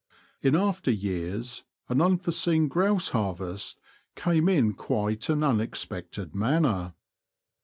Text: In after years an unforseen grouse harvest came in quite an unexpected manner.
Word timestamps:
In 0.41 0.55
after 0.55 0.89
years 0.89 1.63
an 1.87 2.01
unforseen 2.01 2.67
grouse 2.69 3.09
harvest 3.09 3.79
came 4.15 4.49
in 4.49 4.73
quite 4.73 5.29
an 5.29 5.43
unexpected 5.43 6.33
manner. 6.33 6.95